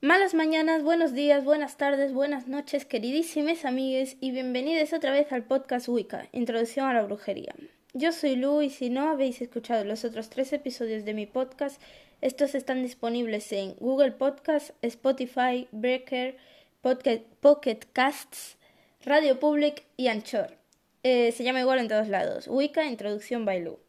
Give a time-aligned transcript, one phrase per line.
[0.00, 5.42] Malas mañanas, buenos días, buenas tardes, buenas noches, queridísimes amigues, y bienvenidos otra vez al
[5.42, 7.52] podcast Wicca, Introducción a la Brujería.
[7.94, 11.82] Yo soy Lu y si no habéis escuchado los otros tres episodios de mi podcast,
[12.20, 16.36] estos están disponibles en Google Podcast, Spotify, Breaker,
[16.80, 18.56] Pocket, Casts,
[19.04, 20.56] Radio Public y Anchor.
[21.02, 23.80] Eh, se llama igual en todos lados, Wicca, Introducción by Lu.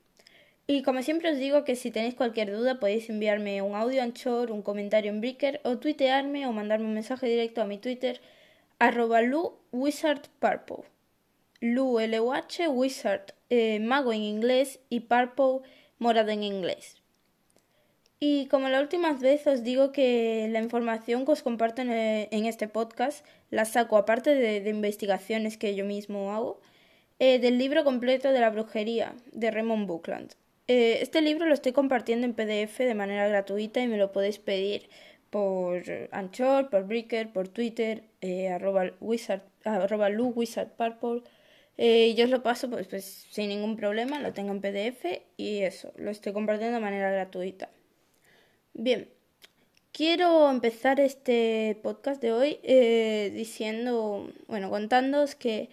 [0.72, 4.52] Y como siempre os digo que si tenéis cualquier duda podéis enviarme un audio Anchor,
[4.52, 8.22] un comentario en Breaker o tuitearme o mandarme un mensaje directo a mi Twitter
[8.77, 10.84] arroba Lu Wizard Purple.
[11.60, 13.34] Lu L-U-H Wizard
[13.82, 16.98] mago en inglés y Purple morado en inglés.
[18.20, 22.30] Y como la última vez os digo que la información que os comparto en, eh,
[22.32, 26.62] este podcast la saco aparte de, investigaciones que yo mismo hago
[27.18, 30.36] eh, del libro completo de la brujería de Raymond Bookland.
[30.70, 34.38] Eh, este libro lo estoy compartiendo en PDF de manera gratuita y me lo podéis
[34.38, 34.88] pedir
[35.32, 40.10] por Anchor, por Breaker, por Twitter, eh, arroba, wizard, arroba
[40.77, 41.24] Purple.
[41.77, 45.62] Eh, yo os lo paso pues, pues, sin ningún problema, lo tengo en PDF y
[45.63, 47.71] eso, lo estoy compartiendo de manera gratuita.
[48.76, 49.10] Bien,
[49.91, 52.60] quiero empezar este podcast de hoy
[53.34, 55.70] diciendo, bueno, contándoos que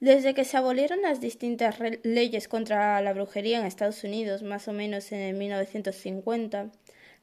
[0.00, 4.72] desde que se abolieron las distintas leyes contra la brujería en Estados Unidos, más o
[4.72, 6.72] menos en el 1950,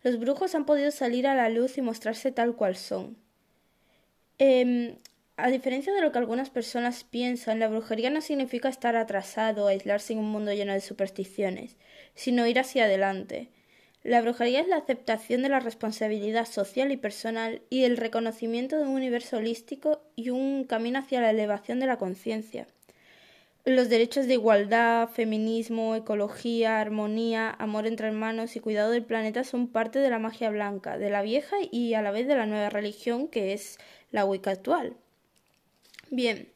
[0.04, 3.18] los brujos han podido salir a la luz y mostrarse tal cual son.
[4.40, 4.98] Em,
[5.38, 9.68] a diferencia de lo que algunas personas piensan, la brujería no significa estar atrasado o
[9.68, 11.78] aislarse en un mundo lleno de supersticiones,
[12.16, 13.50] sino ir hacia adelante.
[14.04, 18.84] La brujería es la aceptación de la responsabilidad social y personal y el reconocimiento de
[18.84, 22.68] un universo holístico y un camino hacia la elevación de la conciencia.
[23.66, 29.68] Los derechos de igualdad, feminismo, ecología, armonía, amor entre hermanos y cuidado del planeta son
[29.68, 32.70] parte de la magia blanca, de la vieja y a la vez de la nueva
[32.70, 33.78] religión que es
[34.12, 34.96] la Wicca actual.
[36.10, 36.48] Bien,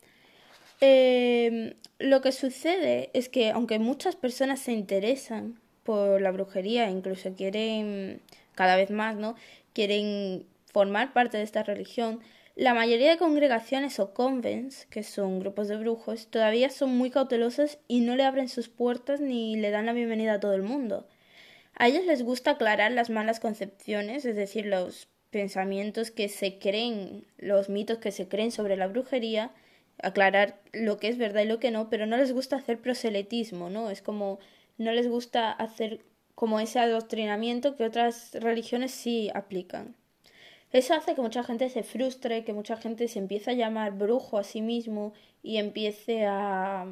[0.80, 7.34] eh, lo que sucede es que aunque muchas personas se interesan por la brujería, incluso
[7.36, 8.22] quieren
[8.56, 9.36] cada vez más, ¿no?
[9.74, 12.20] Quieren formar parte de esta religión.
[12.56, 17.80] La mayoría de congregaciones o convents, que son grupos de brujos, todavía son muy cautelosas
[17.88, 21.08] y no le abren sus puertas ni le dan la bienvenida a todo el mundo.
[21.76, 27.26] A ellos les gusta aclarar las malas concepciones, es decir, los pensamientos que se creen,
[27.38, 29.52] los mitos que se creen sobre la brujería,
[30.04, 33.70] aclarar lo que es verdad y lo que no, pero no les gusta hacer proselitismo,
[33.70, 33.90] ¿no?
[33.90, 34.40] Es como
[34.82, 36.02] no les gusta hacer
[36.36, 39.96] como ese adoctrinamiento que otras religiones sí aplican.
[40.72, 44.38] Eso hace que mucha gente se frustre, que mucha gente se empiece a llamar brujo
[44.38, 46.88] a sí mismo y empiece a,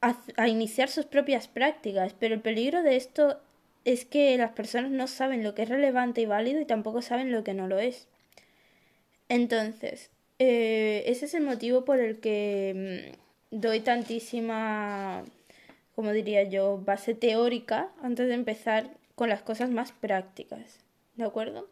[0.00, 2.14] a, iniciar sus propias prácticas.
[2.18, 3.38] Pero el peligro de esto
[3.84, 7.30] es que las personas no saben lo que es relevante y válido y tampoco saben
[7.30, 8.08] lo que no lo es.
[9.28, 13.12] Entonces, eh, ese es el motivo por el que
[13.52, 15.24] mm, doy tantísima
[15.94, 20.80] como diría yo, base teórica antes de empezar con las cosas más prácticas.
[21.16, 21.68] ¿De acuerdo?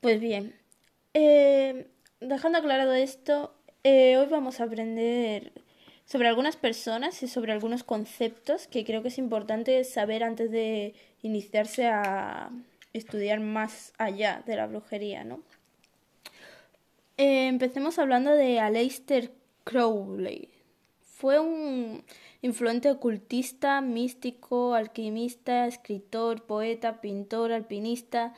[0.00, 0.54] Pues bien,
[1.14, 1.88] eh,
[2.20, 5.52] dejando aclarado esto, eh, hoy vamos a aprender
[6.04, 10.94] sobre algunas personas y sobre algunos conceptos que creo que es importante saber antes de
[11.22, 12.50] iniciarse a
[12.92, 15.42] estudiar más allá de la brujería, ¿no?
[17.16, 19.32] Eh, empecemos hablando de Aleister
[19.64, 20.48] Crowley.
[21.18, 22.04] Fue un
[22.42, 28.34] influente ocultista, místico, alquimista, escritor, poeta, pintor, alpinista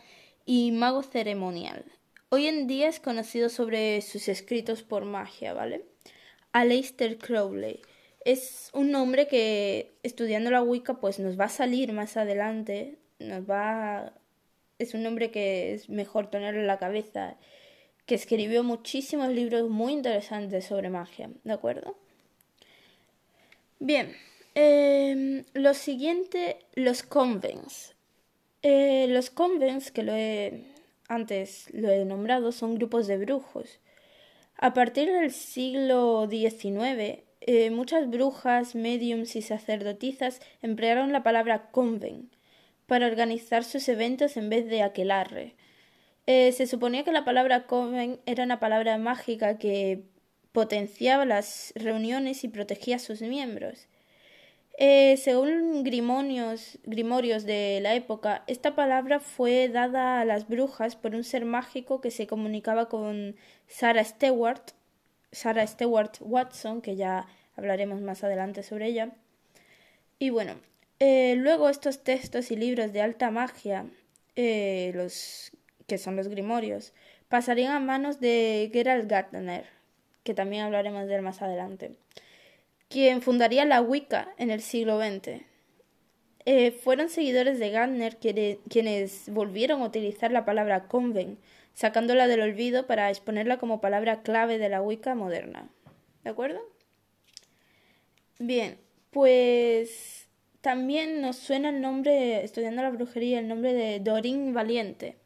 [0.47, 1.85] y mago ceremonial.
[2.31, 5.85] Hoy en día es conocido sobre sus escritos por magia, ¿vale?
[6.53, 7.83] Aleister Crowley.
[8.25, 13.43] Es un nombre que estudiando la Wicca pues nos va a salir más adelante, nos
[13.43, 14.15] va
[14.79, 17.37] es un nombre que es mejor tenerlo en la cabeza,
[18.07, 21.99] que escribió muchísimos libros muy interesantes sobre magia, ¿de acuerdo?
[23.83, 24.15] Bien,
[24.55, 27.95] em, lo siguiente, los convents.
[28.63, 30.65] Eh, los convents, que lo he,
[31.09, 33.81] antes lo he nombrado, son grupos de brujos.
[34.59, 42.35] A partir del siglo XIX, eh, muchas brujas, mediums y sacerdotisas emplearon la palabra convent
[42.87, 45.55] para organizar sus eventos en vez de aquelarre.
[46.27, 50.05] Eh, se suponía que la palabra convent era una palabra mágica que
[50.53, 53.87] potenciaba las reuniones y protegía a sus miembros.
[54.83, 56.79] Eh, según grimorios,
[57.45, 62.11] de la época, esta palabra fue dada a las brujas por un ser mágico que
[62.11, 63.37] se comunicaba con
[63.69, 64.73] Sarah Stewart,
[65.33, 67.27] Sarah Stewart Watson, que ya
[67.57, 69.11] hablaremos más adelante sobre ella.
[70.19, 70.55] Y bueno,
[70.99, 73.87] eh, luego estos textos y libros de alta magia,
[74.35, 75.53] eh, los
[75.87, 76.95] que son los grimorios,
[77.29, 79.67] pasarían a manos de Gerald Gardner,
[80.23, 81.93] que también hablaremos de él más adelante,
[82.89, 85.43] quien fundaría la Wicca en el siglo XX.
[86.47, 91.39] Eh, fueron seguidores de Gardner quienes volvieron a utilizar la palabra convent,
[91.75, 95.69] sacándola del olvido para exponerla como palabra clave de la Wicca moderna.
[96.25, 96.61] ¿De acuerdo?
[98.39, 98.79] Bien,
[99.11, 100.29] pues
[100.61, 105.17] también nos suena el nombre, estudiando la brujería, el nombre de Dorin Valiente,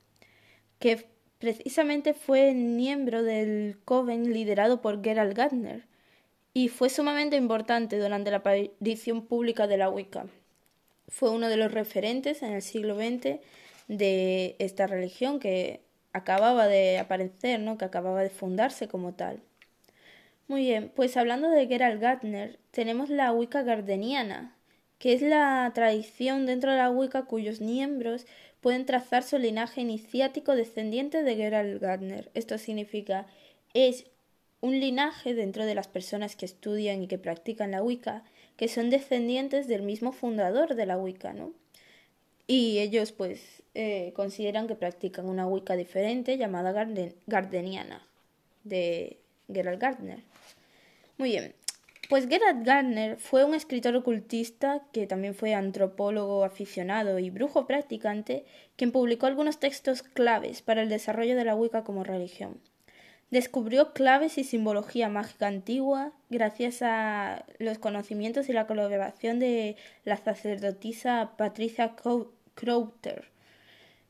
[0.79, 1.07] que
[1.45, 5.85] precisamente fue miembro del coven liderado por Gerald Gardner
[6.55, 10.25] y fue sumamente importante durante la aparición pública de la Wicca.
[11.07, 13.41] Fue uno de los referentes en el siglo XX
[13.89, 15.83] de esta religión que
[16.15, 17.77] acababa de aparecer, ¿no?
[17.77, 19.43] que acababa de fundarse como tal.
[20.49, 24.57] Muy bien, pues hablando de Gerald Gardner, tenemos la Wicca gardeniana,
[24.99, 28.27] que es la tradición dentro de la Wicca cuyos miembros
[28.61, 32.31] pueden trazar su linaje iniciático descendiente de Gerald Gardner.
[32.35, 33.27] Esto significa
[33.75, 34.07] es
[34.61, 38.25] un linaje dentro de las personas que estudian y que practican la Wicca,
[38.57, 41.53] que son descendientes del mismo fundador de la Wicca, ¿no?
[42.47, 46.73] Y ellos pues eh, consideran que practican una Wicca diferente llamada
[47.27, 48.07] Gardeniana
[48.63, 49.19] de
[49.53, 50.21] Gerald Gardner.
[51.19, 51.55] Muy bien,
[52.15, 58.45] pues Gerard Gardner fue un escritor ocultista que también fue antropólogo aficionado y brujo practicante,
[58.77, 62.61] quien publicó algunos textos claves para el desarrollo de la Wicca como religión.
[63.33, 69.75] Descubrió claves y simbología mágica antigua gracias a los conocimientos y la colaboración de
[70.05, 71.97] la sacerdotisa Patricia
[72.55, 73.25] Crowther.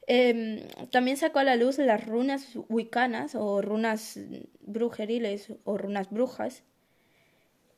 [0.07, 0.61] Em,
[0.91, 4.21] también sacó a la luz las runas wiccanas o runas
[4.61, 6.65] brujeriles o runas brujas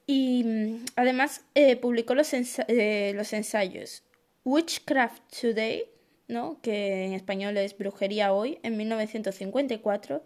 [0.07, 4.03] y mm, además eh, publicó los, eh, los ensayos
[4.45, 5.85] Witchcraft Today,
[6.29, 6.61] ¿no?
[6.63, 10.23] que en español es Brujería Hoy, en 1954,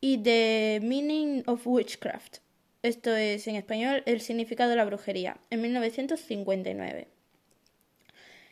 [0.00, 2.38] y The Meaning of Witchcraft,
[2.82, 7.08] esto es en español El significado de la brujería, en 1959.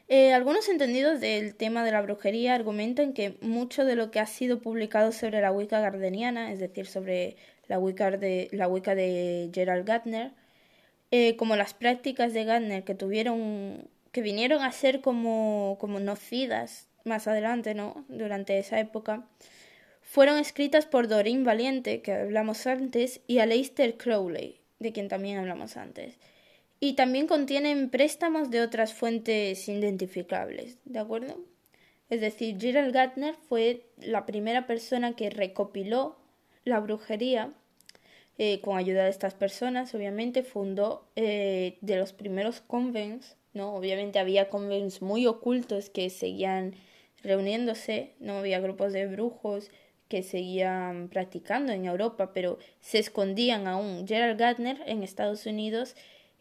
[0.09, 4.27] Eh, algunos entendidos del tema de la brujería argumentan que mucho de lo que ha
[4.27, 7.37] sido publicado sobre la Wicca gardeniana, es decir, sobre
[7.69, 10.33] la Wicca de, la Wicca de Gerald Gardner,
[11.11, 16.89] eh, como las prácticas de Gardner que tuvieron, que vinieron a ser como, como nocidas
[17.05, 18.05] más adelante, ¿no?
[18.09, 19.27] Durante esa época,
[20.03, 25.77] fueron escritas por Doreen Valiente, que hablamos antes, y Aleister Crowley, de quien también hablamos
[25.77, 26.19] antes.
[26.81, 31.45] Y también contienen préstamos de otras fuentes identificables, ¿de acuerdo?
[32.09, 36.17] Es decir, Gerald Gardner fue la primera persona que recopiló
[36.65, 37.53] la brujería
[38.41, 43.75] eh, con ayuda de estas personas, obviamente, fundó eh, de los primeros convents, ¿no?
[43.75, 46.77] Obviamente había convents muy ocultos que seguían
[47.25, 48.35] reuniéndose, ¿no?
[48.39, 49.73] Había grupos de brujos
[50.07, 54.07] que seguían practicando en Europa, pero se escondían aún.
[54.07, 55.97] Gerald Gardner en Estados Unidos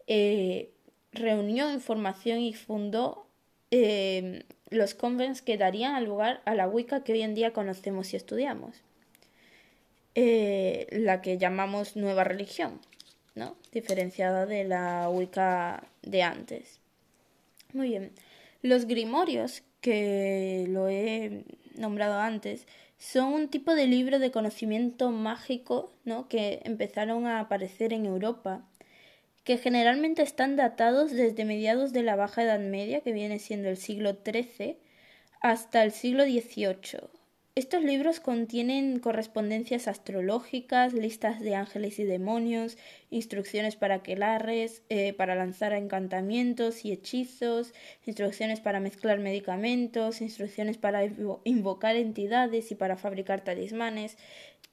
[0.05, 0.69] eh,
[1.11, 3.25] reunió información y fundó
[4.69, 8.83] los convents que darían lugar a la Wicca que hoy en día conocemos y estudiamos.
[10.19, 12.81] Eh, la que llamamos nueva religión,
[13.35, 13.55] ¿no?
[13.71, 16.79] Diferenciada de la Wicca de antes.
[17.71, 18.13] Muy bien.
[18.63, 21.43] Los grimorios, que lo he
[21.75, 22.65] nombrado antes,
[22.97, 26.27] son un tipo de libro de conocimiento mágico, ¿no?
[26.27, 28.65] Que empezaron a aparecer en Europa,
[29.43, 33.77] que generalmente están datados desde mediados de la Baja Edad Media, que viene siendo el
[33.77, 34.77] siglo XIII,
[35.41, 37.16] hasta el siglo XVIII
[37.57, 42.77] estos libros contienen correspondencias astrológicas, listas de ángeles y demonios,
[43.09, 47.73] instrucciones para aquelarres, eh, para lanzar encantamientos y hechizos,
[48.05, 51.03] instrucciones para mezclar medicamentos, instrucciones para
[51.45, 54.17] invocar entidades y para fabricar talismanes.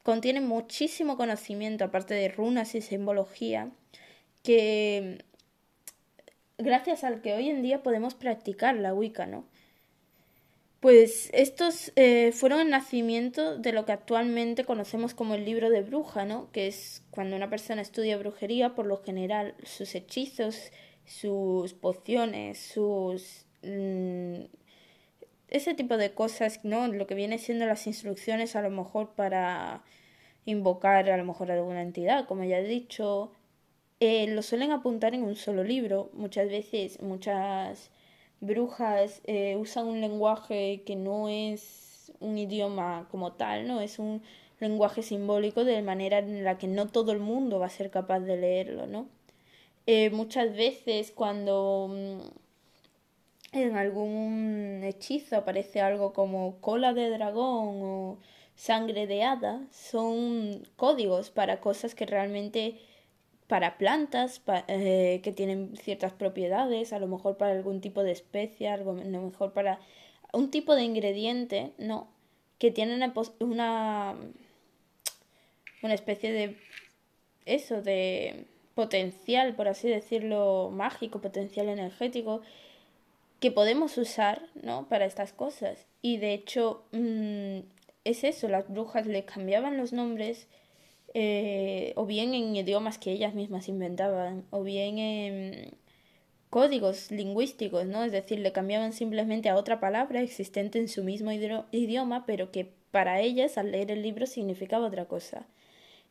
[0.03, 3.71] Contienen muchísimo conocimiento, aparte de runas y simbología,
[4.43, 5.25] que
[6.59, 9.47] gracias al que hoy en día podemos practicar la Wicca, ¿no?
[10.85, 15.81] Pues estos eh, fueron el nacimiento de lo que actualmente conocemos como el libro de
[15.81, 16.53] bruja, ¿no?
[16.53, 20.73] Que es cuando una persona estudia brujería, por lo general, sus hechizos,
[21.07, 23.47] sus pociones, sus...
[23.63, 24.45] Mm,
[25.49, 26.87] ese tipo de cosas, ¿no?
[26.89, 29.83] Lo que viene siendo las instrucciones a lo mejor para
[30.45, 33.33] invocar a lo mejor alguna entidad, como ya he dicho,
[34.01, 36.11] eh, lo suelen apuntar en un solo libro.
[36.13, 37.91] Muchas veces, muchas
[38.45, 43.81] brujas eh, usan un lenguaje que no es un idioma como tal, ¿no?
[43.81, 44.23] Es un
[44.61, 48.21] lenguaje simbólico de manera en la que no todo el mundo va a ser capaz
[48.21, 49.09] de leerlo, ¿no?
[49.87, 52.21] Eh, muchas veces cuando mm,
[53.53, 58.19] en algún hechizo aparece algo como cola de dragón o
[58.57, 62.79] sangre de hada, son códigos para cosas que realmente
[63.47, 68.75] para plantas eh, que tienen ciertas propiedades, a lo mejor para algún tipo de especia,
[68.75, 69.81] a lo mejor para
[70.33, 72.09] un tipo de ingrediente, ¿no?
[72.59, 74.15] Que tienen una,
[75.83, 76.57] una especie de
[77.45, 82.41] eso, de potencial, por así decirlo, mágico, potencial energético,
[83.41, 84.89] que podemos usar, ¿no?
[84.89, 85.87] Para estas cosas.
[86.01, 87.61] Y de hecho, mm,
[88.05, 90.49] es eso, las brujas le cambiaban los nombres
[91.15, 95.75] eh, o bien en idiomas que ellas mismas inventaban, o bien en
[96.51, 98.05] códigos lingüísticos, ¿no?
[98.05, 102.73] Es decir, le cambiaban simplemente a otra palabra existente en su mismo idioma, pero que
[102.91, 105.47] para ellas al leer el libro significaba otra cosa.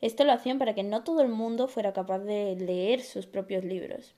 [0.02, 3.64] Esto lo hacían para que no todo el mundo fuera capaz de leer sus propios
[3.64, 4.16] libros.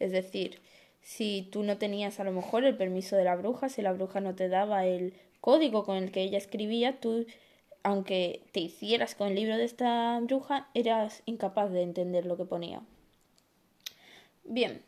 [0.00, 0.60] Es decir,
[1.00, 4.20] si tú no tenías a lo mejor el permiso de la bruja, si la bruja
[4.20, 7.24] no te daba el código con el que ella escribía, tú
[7.82, 12.44] aunque te hicieras con el libro de esta bruja, eras incapaz de entender lo que
[12.44, 12.82] ponía.
[14.44, 14.82] Bien,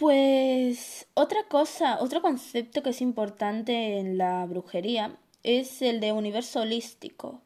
[0.00, 6.60] pues otra cosa, otro concepto que es importante en la brujería es el de universo
[6.60, 7.42] holístico.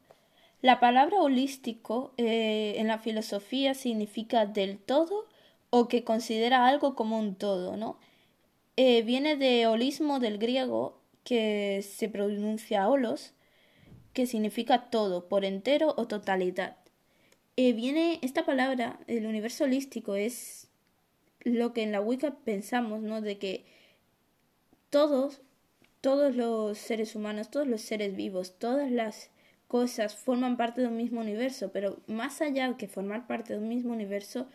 [0.61, 5.25] La palabra holístico eh, en la filosofía significa del todo
[5.69, 7.97] o que considera algo como un todo, ¿no?
[8.77, 13.33] Eh, viene de holismo del griego que se pronuncia holos
[14.15, 16.77] que significa todo, por entero o totalidad.
[17.57, 20.69] Eh, viene esta palabra, el universo holístico, es
[21.41, 23.19] lo que en la Wicca pensamos, ¿no?
[23.19, 23.65] De que
[24.89, 25.41] todos,
[25.99, 29.31] todos los seres humanos, todos los seres vivos, todas las
[29.67, 33.59] cosas forman parte de un mismo universo, pero más allá de que formar parte de
[33.59, 34.47] un mismo universo,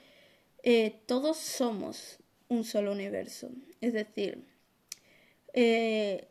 [0.62, 3.50] eh, todos somos un solo universo.
[3.83, 4.43] Es decir,
[5.52, 6.29] eh,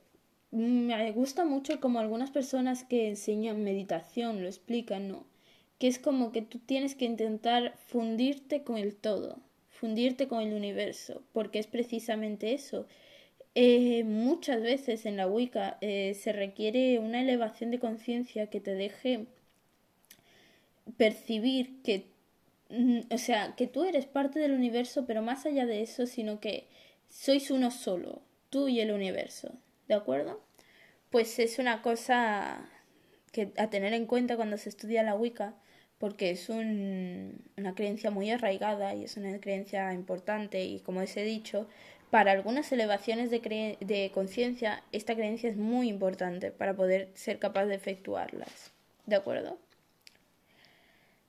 [0.51, 5.25] me gusta mucho como algunas personas que enseñan meditación lo explican, ¿no?
[5.77, 9.39] Que es como que tú tienes que intentar fundirte con el todo,
[9.70, 12.88] fundirte con el universo, porque es precisamente eso.
[13.56, 18.75] Eh, muchas veces en la Wicca eh, se requiere una elevación de conciencia que te
[18.75, 19.25] deje
[20.98, 22.08] percibir que,
[22.70, 26.39] mm, o sea, que tú eres parte del universo, pero más allá de eso, sino
[26.39, 26.68] que
[27.10, 29.53] sois uno solo, tú y el universo.
[29.89, 30.39] ¿De acuerdo?
[31.10, 32.69] Pues es una cosa
[33.34, 35.55] que a tener en cuenta cuando se estudia la Wicca,
[35.98, 41.24] porque es una creencia muy arraigada y es una creencia importante y como os he
[41.24, 41.67] dicho,
[42.10, 47.75] para algunas elevaciones de, conciencia esta creencia es muy importante para poder ser capaz de
[47.75, 48.72] efectuarlas.
[49.05, 49.58] ¿De acuerdo?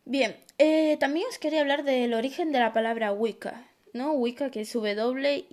[0.04, 4.12] Bien, eh, también os quería hablar del origen de la palabra Wicca, ¿no?
[4.12, 5.50] Wicca que es W-I-C-C-A.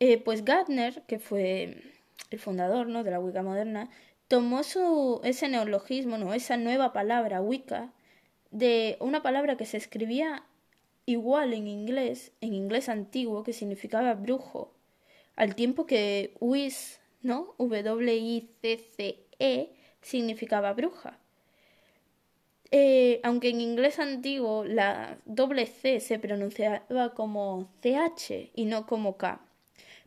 [0.00, 1.82] Eh, pues Gardner, que fue
[2.30, 3.02] el fundador ¿no?
[3.02, 3.90] de la Wicca moderna,
[4.28, 6.34] tomó su, ese neologismo, ¿no?
[6.34, 7.92] esa nueva palabra Wicca,
[8.50, 10.44] de una palabra que se escribía
[11.06, 14.72] igual en inglés, en inglés antiguo, que significaba brujo,
[15.36, 17.54] al tiempo que Wiz, ¿no?
[17.58, 18.40] W-I-C-C-E,
[20.00, 21.18] significaba bruja.
[22.70, 29.16] Eh, aunque en inglés antiguo la doble C se pronunciaba como CH y no como
[29.16, 29.47] K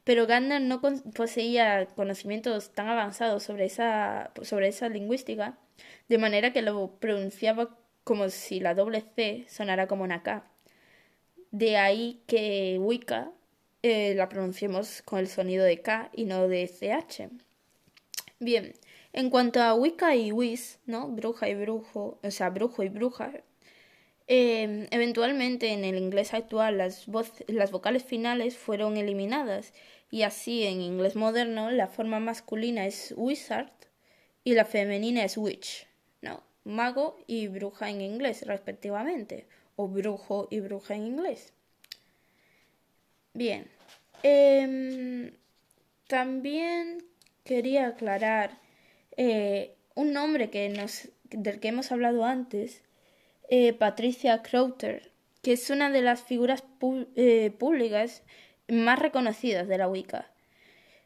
[0.03, 0.81] pero Gardner no
[1.13, 5.57] poseía conocimientos tan avanzados sobre esa, sobre esa lingüística,
[6.09, 10.43] de manera que lo pronunciaba como si la doble C sonara como una K.
[11.51, 13.31] De ahí que Wicca
[13.83, 17.29] eh, la pronunciemos con el sonido de K y no de CH.
[18.39, 18.73] Bien,
[19.13, 21.07] en cuanto a Wicca y Wiz, ¿no?
[21.07, 23.31] Bruja y brujo, o sea, brujo y bruja,
[24.33, 29.73] eh, eventualmente en el inglés actual las, vocales finales fueron eliminadas
[30.09, 33.73] y así en inglés moderno la forma masculina es wizard
[34.45, 35.85] y la femenina es witch,
[36.21, 36.43] ¿no?
[36.63, 41.51] Mago y bruja en inglés respectivamente, o brujo y bruja en inglés.
[43.33, 43.67] Bien,
[44.23, 45.33] em,
[46.07, 47.03] también
[47.43, 48.61] quería aclarar
[49.17, 50.73] eh, un nombre que
[51.31, 52.81] del que hemos hablado antes,
[53.51, 56.63] eh, Patricia Crowther, que es una de las figuras
[57.15, 58.23] eh, públicas
[58.69, 60.31] más reconocidas de la Wicca.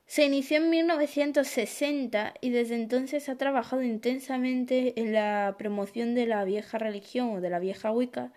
[0.06, 6.46] Se inició en 1960 y desde entonces ha trabajado intensamente en la promoción de la
[6.46, 8.32] vieja religión o de la vieja Wicca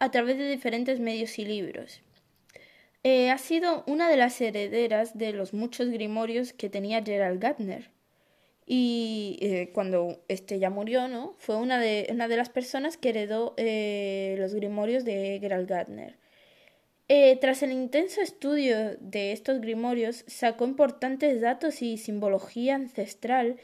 [0.00, 2.02] a través de diferentes medios y libros.
[3.04, 7.93] Eh, ha sido una de las herederas de los muchos grimorios que tenía Gerald Gardner.
[8.66, 11.34] Y eh, cuando este ya murió, ¿no?
[11.38, 16.16] Fue una de, una de las personas que heredó eh, los grimorios de Gerald Gardner.
[17.08, 23.58] Eh, tras el intenso estudio de estos grimorios, sacó importantes datos y simbología ancestral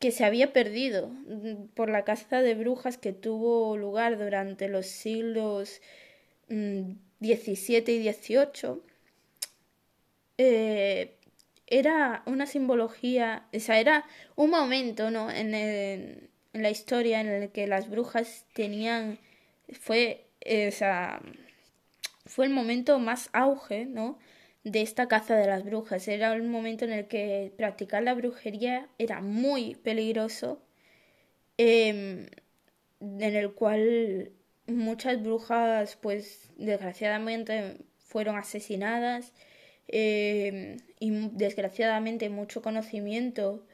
[0.00, 4.86] que se había perdido mm, por la caza de brujas que tuvo lugar durante los
[4.86, 5.80] siglos
[6.48, 8.82] XVII mm, y XVIII.
[11.70, 14.04] Era una simbología, o sea, era
[14.36, 15.30] un momento, ¿no?
[15.30, 19.18] En, la historia en el que las brujas tenían,
[19.72, 21.22] fue, eh, o sea,
[22.26, 24.18] fue el momento más auge, ¿no?
[24.64, 26.06] de esta caza de las brujas.
[26.08, 30.62] Era el momento en el que practicar la brujería era muy peligroso,
[31.58, 32.26] em,
[33.00, 34.32] en el cual
[34.66, 39.32] muchas brujas, pues desgraciadamente, fueron asesinadas
[39.88, 43.64] em, y desgraciadamente mucho conocimiento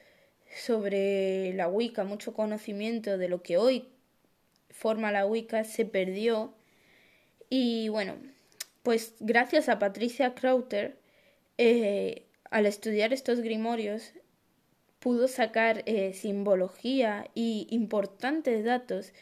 [0.54, 3.88] sobre la Wicca, mucho conocimiento de lo que hoy
[4.70, 6.54] forma la Wicca se perdió.
[7.50, 8.16] Y bueno,
[8.82, 10.98] pues gracias a Patricia Crowther,
[11.58, 14.12] eh, al estudiar estos grimorios,
[15.00, 19.12] pudo sacar eh, simbología y importantes datos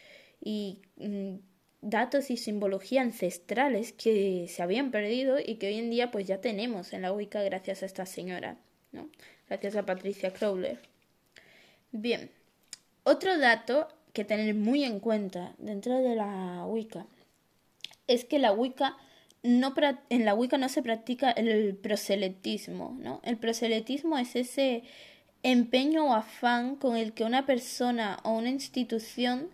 [0.41, 1.35] y mm,
[1.81, 6.41] datos y simbología ancestrales que se habían perdido y que hoy en día pues ya
[6.41, 8.57] tenemos en la Wicca gracias a esta señora,
[8.91, 9.09] ¿no?
[9.47, 10.79] Gracias a Patricia Crowther.
[11.91, 12.31] Bien,
[13.03, 17.05] otro dato que tener muy en cuenta dentro de la Wicca
[18.07, 18.97] es que la Wicca
[19.43, 19.73] no,
[20.09, 23.21] en la Wicca no se practica el proselitismo, ¿no?
[23.23, 24.83] El proselitismo es ese
[25.43, 29.49] empeño o afán con el que una persona o una institución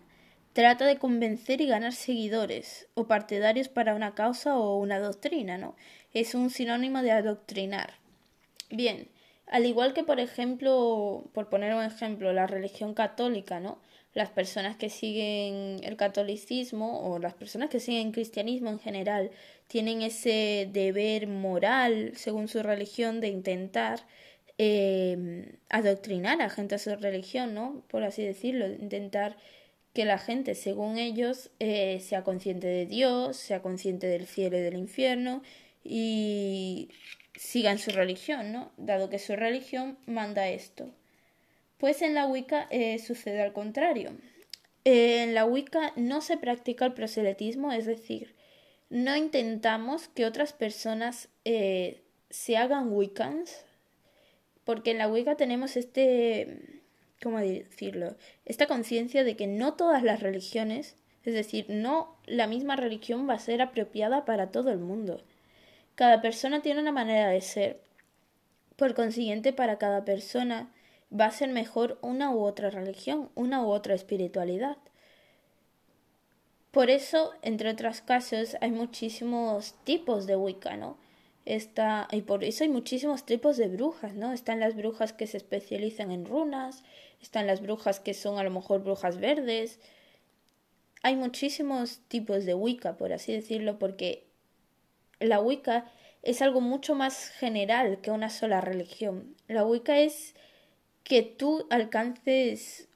[0.52, 5.76] trata de convencer y ganar seguidores o partidarios para una causa o una doctrina, ¿no?
[6.12, 7.94] Es un sinónimo de adoctrinar.
[8.70, 9.08] Bien,
[9.46, 13.78] al igual que por ejemplo, por poner un ejemplo, la religión católica, ¿no?
[14.14, 19.30] las personas que siguen el catolicismo o las personas que siguen el cristianismo en general
[19.68, 24.00] tienen ese deber moral, según su religión, de intentar
[24.58, 27.82] eh, adoctrinar a gente a su religión, ¿no?
[27.88, 29.36] Por así decirlo, intentar
[29.92, 34.60] que la gente, según ellos, eh, sea consciente de Dios, sea consciente del cielo y
[34.60, 35.42] del infierno
[35.84, 36.90] y
[37.34, 38.72] sigan su religión, ¿no?
[38.76, 40.90] Dado que su religión manda esto.
[41.78, 44.12] Pues en la Wicca eh, sucede al contrario.
[44.84, 48.34] en la Wicca no se practica el proselitismo, es decir,
[48.90, 53.64] no intentamos que otras personas eh, se hagan Wiccans,
[54.64, 56.81] porque en la Wicca tenemos este,
[57.22, 58.16] ¿cómo decirlo?
[58.44, 63.34] Esta conciencia de que no todas las religiones, es decir, no la misma religión va
[63.34, 65.22] a ser apropiada para todo el mundo.
[65.94, 67.80] Cada persona tiene una manera de ser.
[68.76, 70.72] Por consiguiente, para cada persona
[71.12, 74.78] va a ser mejor una u otra religión, una u otra espiritualidad.
[76.72, 80.96] Por eso, entre otros casos, hay muchísimos tipos de Wicca, ¿no?
[81.44, 84.32] Está, y por eso hay muchísimos tipos de brujas, ¿no?
[84.32, 86.82] Están las brujas que se especializan en runas,
[87.22, 89.78] están las brujas que son a lo mejor brujas verdes.
[91.02, 94.26] Hay muchísimos tipos de Wicca, por así decirlo, porque
[95.20, 95.90] la Wicca
[96.22, 99.34] es algo mucho más general que una sola religión.
[99.48, 100.34] La Wicca es
[101.04, 102.88] que tú alcances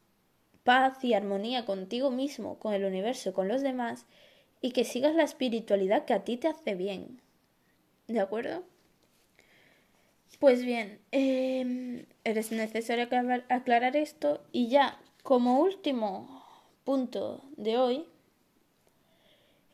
[0.64, 4.06] paz y armonía contigo mismo, con el universo, con los demás,
[4.60, 7.20] y que sigas la espiritualidad que a ti te hace bien.
[8.08, 8.64] ¿De acuerdo?
[10.38, 13.08] Pues bien, eh, es necesario
[13.48, 16.44] aclarar esto y ya como último
[16.84, 18.04] punto de hoy,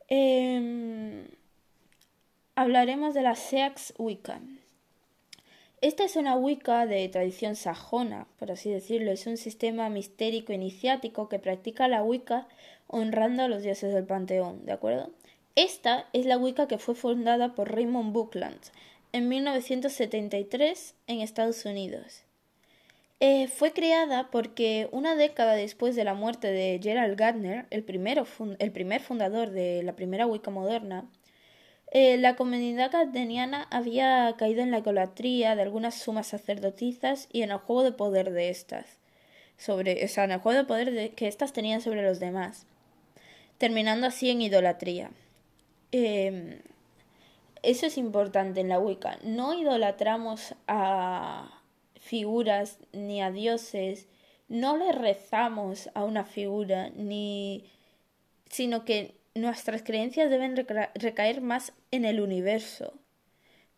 [0.07, 1.27] em,
[2.55, 4.39] hablaremos de la Seax Wicca.
[5.81, 9.11] Esta es una Wicca de tradición sajona, por así decirlo.
[9.11, 12.47] Es un sistema mistérico iniciático que practica la Wicca
[12.87, 15.11] honrando a los dioses del panteón, ¿de acuerdo?
[15.55, 18.61] Esta es la Wicca que fue fundada por Raymond Buckland
[19.13, 22.23] en 1973 en Estados Unidos.
[23.21, 27.85] Eh, fue creada porque una década después de la muerte de Gerald Gardner, el,
[28.59, 31.09] el primer fundador de la primera Wicca moderna,
[31.95, 37.51] eh, la comunidad gardeniana había caído en la idolatría de algunas sumas sacerdotisas y en
[37.51, 38.97] el juego de poder de estas,
[39.57, 42.65] sobre, o sea, en el juego de poder que éstas tenían sobre los demás,
[43.59, 45.11] terminando así en idolatría.
[45.91, 46.59] Em,
[47.63, 49.17] eso es importante en la Wicca.
[49.23, 51.61] No idolatramos a
[51.99, 54.07] figuras ni a dioses,
[54.49, 57.63] no le rezamos a una figura, ni
[58.49, 60.55] sino que nuestras creencias deben
[60.95, 62.93] recaer más en el universo.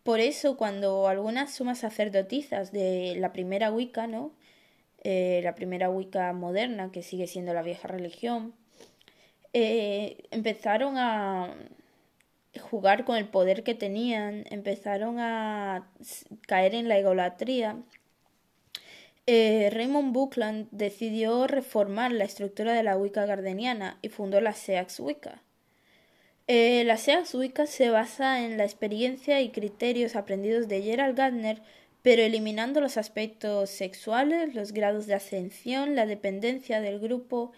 [0.02, 4.32] Por eso, cuando algunas sumas sacerdotisas de la primera Wicca, ¿no?
[5.02, 8.54] Eh, la primera Wicca moderna, que sigue siendo la vieja religión,
[9.52, 11.54] eh, empezaron a
[12.58, 15.88] jugar con el poder que tenían, empezaron a
[16.46, 17.76] caer en la egolatría,
[19.28, 25.00] eh, Raymond Buckland decidió reformar la estructura de la Wicca gardeniana y fundó la Seax
[25.00, 25.42] Wicca.
[26.46, 31.60] Eh, la Seax Wicca se basa en la experiencia y criterios aprendidos de Gerald Gardner,
[32.02, 37.50] pero eliminando los aspectos sexuales, los grados de ascensión, la dependencia del grupo,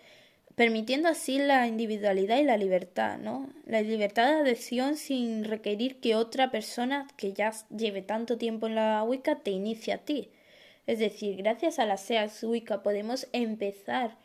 [0.59, 3.49] permitiendo así la individualidad y la libertad, ¿no?
[3.65, 8.75] La libertad de adhesión sin requerir que otra persona que ya lleve tanto tiempo en
[8.75, 10.33] la Wicca te inicie a ti.
[10.89, 14.19] Es decir, gracias a la SEAS Wicca podemos empezar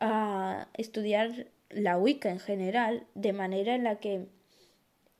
[0.00, 4.26] a estudiar la Wicca en general de manera en la que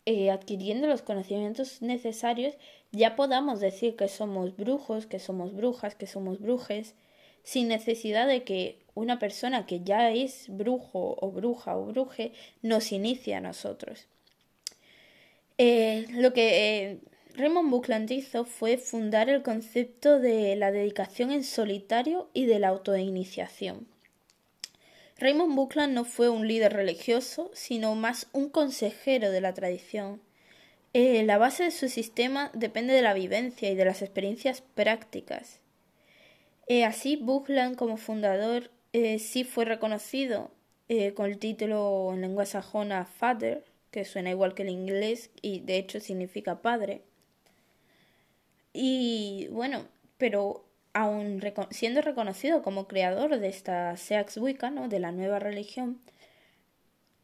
[0.05, 2.55] eh, adquiriendo los conocimientos necesarios
[2.91, 6.97] ya podamos decir que somos brujos, que somos brujas, que somos brujes,
[7.45, 12.33] sin necesidad de que una persona que ya es brujo o bruja o bruje
[12.63, 14.09] nos inicie a nosotros.
[15.59, 16.99] Eh, lo que eh,
[17.35, 22.69] Raymond Buckland hizo fue fundar el concepto de la dedicación en solitario y de la
[22.69, 23.87] autoiniciación.
[25.19, 30.23] Raymond Buckland no fue un líder religioso, sino más un consejero de la tradición.
[30.95, 35.61] Eh, la base de su sistema depende de la vivencia y de las experiencias prácticas.
[36.85, 40.51] Así, Buckland como fundador eh, sí fue reconocido
[41.15, 45.79] con el título en lengua sajona Father, que suena igual que el inglés y de
[45.79, 47.03] hecho significa padre.
[48.73, 54.89] Y bueno, pero aún siendo reconocido como creador de esta Seax Wicca, ¿no?
[54.89, 56.01] de la nueva religión,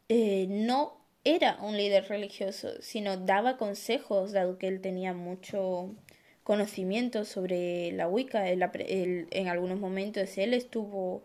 [0.08, 5.94] eh, no era un líder religioso, sino daba consejos, dado que él tenía mucho
[6.42, 8.50] conocimiento sobre la Wicca.
[8.50, 11.22] en algunos momentos él estuvo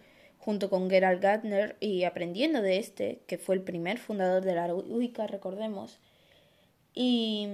[0.47, 4.73] junto con Gerald Gardner y aprendiendo de este, que fue el primer fundador de la
[4.73, 5.99] Wicca, recordemos.
[6.93, 7.49] Y,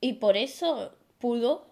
[0.00, 1.66] y por eso pudo,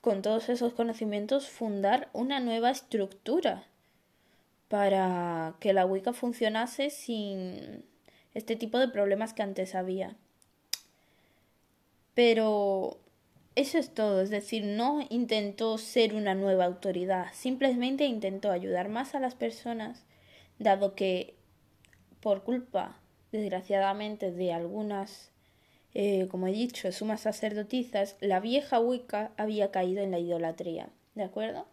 [0.00, 3.64] con todos esos conocimientos, fundar una nueva estructura
[4.68, 7.84] para que la Wicca funcionase sin
[8.34, 10.14] este tipo de problemas que antes había.
[12.14, 13.01] Pero
[13.54, 19.14] eso es todo, es decir, no intentó ser una nueva autoridad, simplemente intentó ayudar más
[19.14, 20.04] a las personas,
[20.58, 21.34] dado que
[22.20, 22.98] por culpa,
[23.30, 25.32] desgraciadamente, de algunas
[25.94, 30.88] eh, como he dicho, sumas sacerdotisas, la vieja Wicca había caído en la idolatría.
[31.14, 31.66] ¿De acuerdo?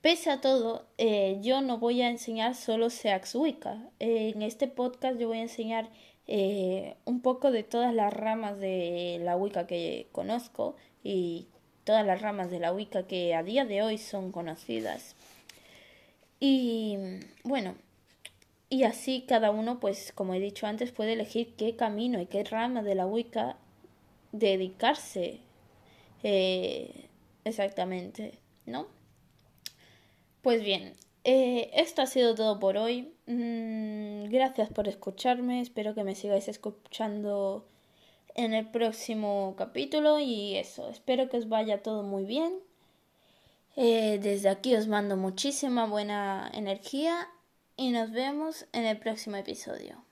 [0.00, 3.88] Pese a todo, eh, yo no voy a enseñar solo Seax Wicca.
[4.00, 5.88] Eh, en este podcast yo voy a enseñar
[6.26, 11.46] un poco de todas las ramas de la Wicca que conozco y
[11.84, 15.14] todas las ramas de la Wicca que a día de hoy son conocidas.
[16.40, 16.98] Y
[17.44, 17.76] bueno,
[18.68, 22.42] y así cada uno, pues como he dicho antes, puede elegir qué camino y qué
[22.44, 23.56] rama de la Wicca
[24.32, 25.40] dedicarse
[26.22, 27.08] eh,
[27.44, 28.88] exactamente, ¿no?
[30.42, 33.12] Pues bien, eh, esto ha sido todo por hoy.
[33.26, 37.66] Mm, gracias por escucharme, espero que me sigáis escuchando
[38.36, 42.60] en el próximo capítulo y eso, espero que os vaya todo muy bien.
[43.76, 47.28] Eh, desde aquí os mando muchísima buena energía
[47.76, 50.05] y nos vemos en el próximo episodio.